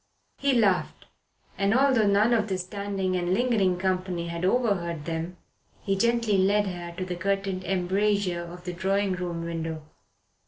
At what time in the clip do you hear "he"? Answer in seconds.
0.39-0.53, 5.79-5.95